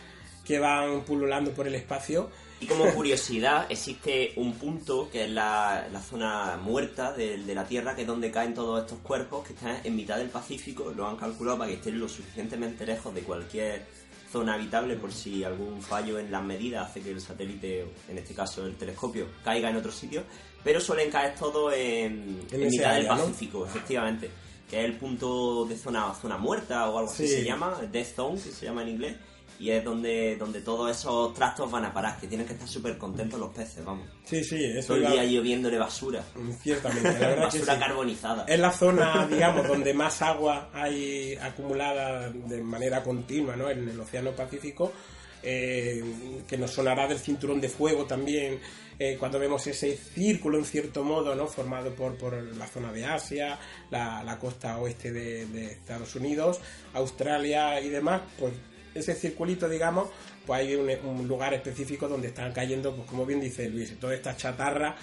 que 0.45 0.59
van 0.59 1.01
pululando 1.01 1.51
por 1.51 1.67
el 1.67 1.75
espacio. 1.75 2.29
Y 2.59 2.67
como 2.67 2.85
curiosidad, 2.93 3.65
existe 3.69 4.33
un 4.35 4.53
punto 4.53 5.09
que 5.09 5.25
es 5.25 5.31
la, 5.31 5.87
la 5.91 5.99
zona 5.99 6.59
muerta 6.61 7.11
de, 7.11 7.37
de, 7.37 7.55
la 7.55 7.65
Tierra, 7.65 7.95
que 7.95 8.01
es 8.01 8.07
donde 8.07 8.29
caen 8.29 8.53
todos 8.53 8.81
estos 8.81 8.99
cuerpos, 8.99 9.47
que 9.47 9.53
están 9.53 9.79
en 9.83 9.95
mitad 9.95 10.17
del 10.17 10.29
Pacífico, 10.29 10.93
lo 10.95 11.07
han 11.07 11.15
calculado 11.15 11.57
para 11.57 11.69
que 11.69 11.77
estén 11.77 11.99
lo 11.99 12.07
suficientemente 12.07 12.85
lejos 12.85 13.15
de 13.15 13.21
cualquier 13.21 13.85
zona 14.31 14.53
habitable 14.53 14.95
por 14.95 15.11
si 15.11 15.43
algún 15.43 15.81
fallo 15.81 16.19
en 16.19 16.31
las 16.31 16.43
medidas 16.43 16.89
hace 16.89 17.01
que 17.01 17.11
el 17.11 17.19
satélite, 17.19 17.85
en 18.07 18.17
este 18.17 18.33
caso 18.33 18.65
el 18.65 18.75
telescopio, 18.75 19.27
caiga 19.43 19.69
en 19.69 19.75
otro 19.75 19.91
sitio, 19.91 20.23
pero 20.63 20.79
suelen 20.79 21.09
caer 21.09 21.33
todos 21.35 21.73
en, 21.73 22.45
en, 22.51 22.59
mitad 22.69 22.93
del 22.93 23.07
Pacífico, 23.07 23.65
efectivamente 23.65 24.29
que 24.71 24.79
es 24.79 24.85
el 24.85 24.95
punto 24.95 25.65
de 25.65 25.75
zona, 25.75 26.13
zona 26.15 26.37
muerta 26.37 26.89
o 26.89 26.97
algo 26.97 27.11
así 27.11 27.27
se 27.27 27.43
llama, 27.43 27.77
Death 27.91 28.15
Zone, 28.15 28.41
que 28.41 28.51
se 28.51 28.65
llama 28.65 28.83
en 28.83 28.87
inglés, 28.87 29.17
y 29.59 29.69
es 29.69 29.83
donde, 29.83 30.37
donde 30.37 30.61
todos 30.61 30.89
esos 30.89 31.33
trastos 31.33 31.69
van 31.69 31.83
a 31.83 31.93
parar, 31.93 32.17
que 32.17 32.25
tienen 32.25 32.47
que 32.47 32.53
estar 32.53 32.69
súper 32.69 32.97
contentos 32.97 33.37
los 33.37 33.49
peces, 33.49 33.83
vamos. 33.83 34.07
Sí, 34.23 34.41
sí, 34.45 34.63
eso 34.63 34.95
Todo 34.95 35.05
el 35.05 35.11
día 35.11 35.25
lloviéndole 35.25 35.77
basura. 35.77 36.23
Mm, 36.35 36.51
ciertamente, 36.53 37.11
la 37.19 37.27
verdad 37.27 37.43
basura 37.43 37.77
carbonizada. 37.77 38.45
Es 38.47 38.59
la 38.61 38.71
zona, 38.71 39.27
digamos, 39.29 39.67
donde 39.67 39.93
más 39.93 40.21
agua 40.21 40.69
hay 40.73 41.35
acumulada 41.35 42.29
de 42.29 42.63
manera 42.63 43.03
continua, 43.03 43.57
¿no? 43.57 43.69
En 43.69 43.89
el 43.89 43.99
Océano 43.99 44.31
Pacífico 44.31 44.93
eh, 45.43 46.03
que 46.47 46.57
nos 46.57 46.71
sonará 46.71 47.07
del 47.07 47.19
cinturón 47.19 47.59
de 47.59 47.69
fuego 47.69 48.05
también 48.05 48.59
eh, 48.99 49.17
cuando 49.19 49.39
vemos 49.39 49.65
ese 49.65 49.97
círculo 49.97 50.59
en 50.59 50.65
cierto 50.65 51.03
modo 51.03 51.33
no 51.33 51.47
formado 51.47 51.89
por, 51.95 52.15
por 52.17 52.33
la 52.33 52.67
zona 52.67 52.91
de 52.91 53.05
Asia 53.05 53.57
la, 53.89 54.37
costa 54.39 54.77
oeste 54.77 55.11
de, 55.11 55.71
Estados 55.71 56.15
Unidos 56.15 56.59
Australia 56.93 57.81
y 57.81 57.89
demás 57.89 58.21
pues 58.37 58.53
ese 58.93 59.15
circulito 59.15 59.67
digamos 59.67 60.09
pues 60.45 60.59
hay 60.59 60.75
un, 60.75 61.27
lugar 61.27 61.55
específico 61.55 62.07
donde 62.07 62.27
están 62.27 62.51
cayendo 62.51 62.95
pues 62.95 63.07
como 63.07 63.25
bien 63.25 63.41
dice 63.41 63.67
Luis 63.69 63.99
toda 63.99 64.13
esta 64.13 64.37
chatarra 64.37 64.95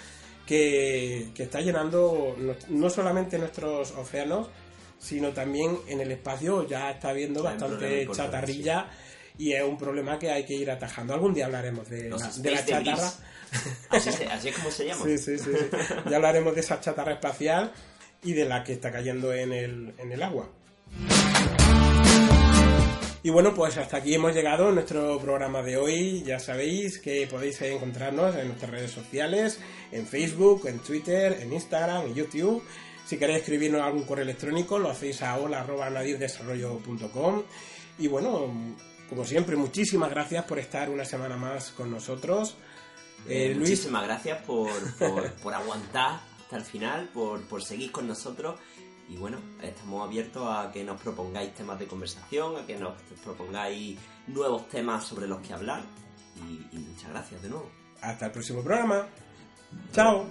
que, 0.45 1.31
está 1.37 1.59
llenando 1.59 2.37
no, 2.69 2.89
solamente 2.89 3.37
nuestros 3.37 3.91
océanos 3.91 4.47
sino 4.97 5.29
también 5.29 5.77
en 5.87 5.99
el 5.99 6.11
espacio 6.11 6.65
ya 6.65 6.91
está 6.91 7.09
habiendo 7.09 7.43
bastante 7.43 8.07
chatarrilla 8.13 8.89
y 9.39 9.53
es 9.53 9.63
un 9.63 9.77
problema 9.77 10.19
que 10.19 10.29
hay 10.29 10.43
que 10.43 10.53
ir 10.53 10.69
atajando. 10.69 11.13
Algún 11.13 11.33
día 11.33 11.45
hablaremos 11.45 11.89
de, 11.89 12.09
la, 12.09 12.17
chatarra. 12.65 13.13
Así, 13.89 14.09
es 14.09 14.55
como 14.57 14.69
se 14.69 14.85
llama. 14.85 15.03
Sí, 15.05 15.17
sí, 15.17 15.39
sí, 15.39 15.51
Ya 16.09 16.17
hablaremos 16.17 16.53
de 16.53 16.59
esa 16.59 16.81
chatarra 16.81 17.13
espacial 17.13 17.71
y 18.21 18.33
de 18.33 18.43
la 18.43 18.65
que 18.65 18.73
está 18.73 18.91
cayendo 18.91 19.33
en 19.33 19.53
el, 19.53 19.93
en 19.97 20.11
el 20.11 20.21
agua. 20.23 20.49
Y 23.23 23.29
bueno, 23.29 23.53
pues 23.53 23.77
hasta 23.77 23.95
aquí 23.97 24.13
hemos 24.13 24.35
llegado 24.35 24.73
nuestro 24.73 25.17
programa 25.19 25.63
de 25.63 25.77
hoy. 25.77 26.21
Ya 26.23 26.39
sabéis 26.39 26.99
que 26.99 27.25
podéis 27.25 27.61
encontrarnos 27.61 28.35
en 28.35 28.49
nuestras 28.49 28.71
redes 28.71 28.91
sociales, 28.91 29.61
en 29.93 30.05
Facebook, 30.05 30.67
en 30.67 30.79
Twitter, 30.79 31.37
en 31.41 31.53
Instagram, 31.53 32.07
en 32.07 32.15
YouTube. 32.15 32.61
Si 33.05 33.17
queréis 33.17 33.39
escribirnos 33.39 33.83
algún 33.83 34.03
correo 34.03 34.23
electrónico, 34.23 34.79
lo 34.79 34.89
hacéis 34.89 35.21
a 35.21 35.37
hola.nadirdesarrollo.com. 35.37 37.43
Y 37.99 38.07
bueno, 38.07 38.53
como 39.09 39.25
siempre, 39.25 39.55
muchísimas 39.55 40.09
gracias 40.09 40.45
por 40.45 40.59
estar 40.59 40.89
una 40.89 41.05
semana 41.05 41.37
más 41.37 41.71
con 41.71 41.91
nosotros. 41.91 42.55
Eh, 43.27 43.55
muchísimas 43.57 44.03
gracias 44.03 44.41
por, 44.43 44.71
por, 45.43 45.53
aguantar 45.53 46.21
hasta 46.39 46.57
el 46.57 46.63
final, 46.63 47.09
por, 47.13 47.41
por 47.47 47.63
seguir 47.63 47.91
con 47.91 48.07
nosotros. 48.07 48.59
Y 49.09 49.17
bueno, 49.17 49.39
estamos 49.63 50.07
abiertos 50.07 50.47
a 50.47 50.71
que 50.71 50.83
nos 50.83 51.01
propongáis 51.01 51.53
temas 51.55 51.79
de 51.79 51.87
conversación, 51.87 52.57
a 52.57 52.65
que 52.65 52.75
nos 52.77 52.93
propongáis 53.23 53.97
nuevos 54.27 54.69
temas 54.69 55.03
sobre 55.03 55.27
los 55.27 55.39
que 55.39 55.53
hablar. 55.53 55.83
y 56.71 56.77
muchas 56.77 57.09
gracias 57.09 57.41
de 57.41 57.49
nuevo. 57.49 57.69
Hasta 58.01 58.27
el 58.27 58.31
próximo 58.31 58.61
programa. 58.63 59.07
Chao. 59.93 60.29